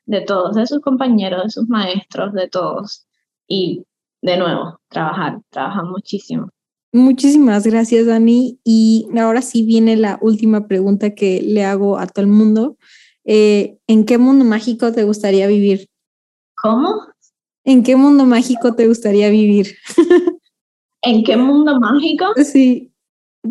[0.06, 3.06] de todos, de sus compañeros, de sus maestros, de todos.
[3.46, 3.84] Y
[4.22, 6.50] de nuevo, trabajar, trabajar muchísimo.
[6.92, 8.58] Muchísimas gracias, Dani.
[8.64, 12.76] Y ahora sí viene la última pregunta que le hago a todo el mundo.
[13.24, 15.88] Eh, ¿En qué mundo mágico te gustaría vivir?
[16.56, 16.94] ¿Cómo?
[17.64, 19.76] ¿En qué mundo mágico te gustaría vivir?
[21.02, 22.24] ¿En qué mundo mágico?
[22.42, 22.92] Sí.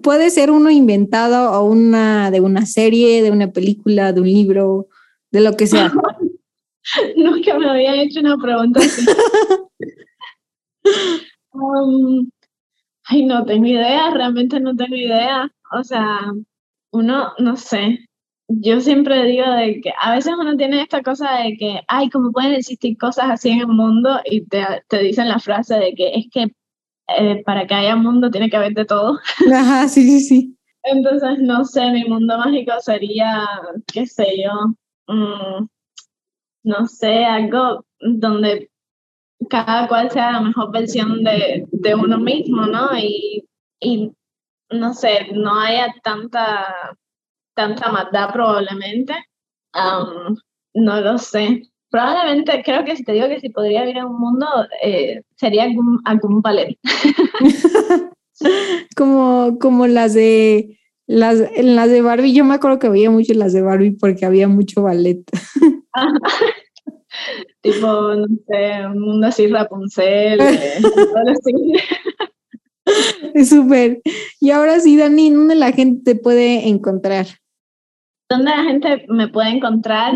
[0.01, 4.87] Puede ser uno inventado o una de una serie, de una película, de un libro,
[5.31, 5.91] de lo que sea.
[7.17, 9.05] Nunca me había hecho una pregunta así.
[11.59, 12.29] Um,
[13.05, 15.51] ay, no tengo idea, realmente no tengo idea.
[15.71, 16.19] O sea,
[16.91, 18.05] uno, no sé.
[18.47, 22.31] Yo siempre digo de que a veces uno tiene esta cosa de que, ay, como
[22.31, 26.13] pueden existir cosas así en el mundo y te, te dicen la frase de que
[26.15, 26.47] es que
[27.17, 29.19] eh, para que haya mundo tiene que haber de todo.
[29.53, 30.57] Ajá, sí, sí, sí.
[30.83, 33.45] Entonces, no sé, mi mundo mágico sería,
[33.91, 34.73] qué sé yo,
[35.07, 35.67] Mm,
[36.63, 38.69] no sé, algo donde
[39.49, 42.97] cada cual sea la mejor versión de, de uno mismo, ¿no?
[42.97, 43.47] Y,
[43.79, 44.11] y,
[44.69, 46.97] no sé, no haya tanta,
[47.55, 49.13] tanta maldad probablemente.
[50.73, 51.61] no lo sé.
[51.89, 54.47] Probablemente creo que si te digo que si podría vivir en un mundo,
[54.83, 56.77] eh, sería algún, algún ballet.
[58.97, 60.77] como, como las de
[61.07, 64.25] las, en las de Barbie, yo me acuerdo que veía mucho las de Barbie porque
[64.25, 65.23] había mucho ballet.
[67.61, 70.81] tipo, no sé, un mundo así Rapunzel, eh,
[73.33, 74.01] Es súper.
[74.39, 77.25] Y ahora sí, Dani, ¿dónde la gente te puede encontrar?
[78.29, 80.13] ¿Dónde la gente me puede encontrar?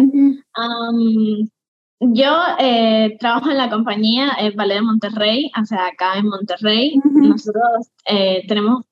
[2.03, 6.99] yo eh, trabajo en la compañía el Ballet de Monterrey, o sea, acá en Monterrey.
[7.03, 8.85] Nosotros eh, tenemos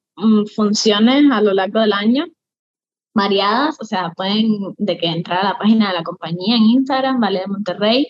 [0.55, 2.25] funciones a lo largo del año,
[3.13, 7.19] variadas, o sea, pueden de que entrar a la página de la compañía en Instagram,
[7.19, 8.07] Vale de Monterrey,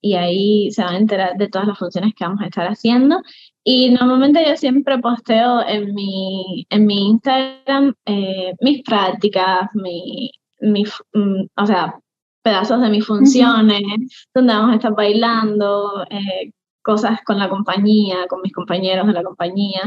[0.00, 3.22] y ahí se van a enterar de todas las funciones que vamos a estar haciendo.
[3.62, 10.84] Y normalmente yo siempre posteo en mi, en mi Instagram eh, mis prácticas, mi, mi,
[11.12, 12.00] mm, o sea,
[12.42, 16.52] pedazos de mis funciones, donde vamos a estar bailando, eh,
[16.82, 19.82] cosas con la compañía, con mis compañeros de la compañía,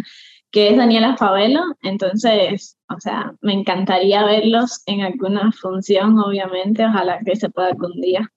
[0.54, 1.62] que es Daniela Favelo.
[1.82, 8.00] Entonces, o sea, me encantaría verlos en alguna función, obviamente, ojalá que se pueda algún
[8.00, 8.32] día.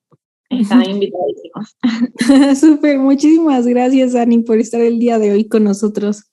[0.48, 1.76] Están invitadísimos.
[2.58, 6.24] Súper, muchísimas gracias, Ani, por estar el día de hoy con nosotros.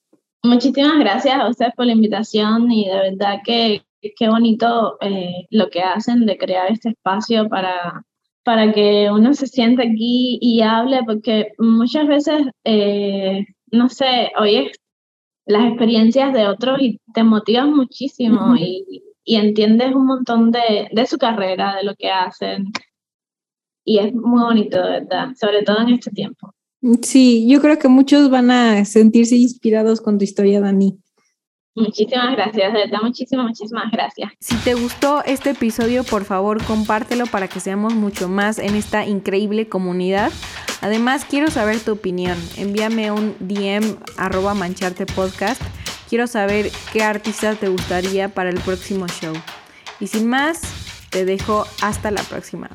[0.42, 3.82] Muchísimas gracias a ustedes por la invitación y de verdad que
[4.16, 8.04] qué bonito eh, lo que hacen de crear este espacio para,
[8.42, 14.78] para que uno se siente aquí y hable, porque muchas veces, eh, no sé, oyes
[15.46, 21.06] las experiencias de otros y te motivas muchísimo y, y, entiendes un montón de, de
[21.06, 22.72] su carrera, de lo que hacen,
[23.84, 26.54] y es muy bonito, verdad, sobre todo en este tiempo.
[27.02, 30.98] Sí, yo creo que muchos van a sentirse inspirados con tu historia, Dani.
[31.74, 34.32] Muchísimas gracias, de muchísimas, muchísimas gracias.
[34.38, 39.04] Si te gustó este episodio, por favor, compártelo para que seamos mucho más en esta
[39.04, 40.30] increíble comunidad.
[40.82, 42.38] Además, quiero saber tu opinión.
[42.56, 45.60] Envíame un DM arroba mancharte podcast.
[46.08, 49.34] Quiero saber qué artista te gustaría para el próximo show.
[49.98, 50.60] Y sin más,
[51.10, 52.70] te dejo hasta la próxima.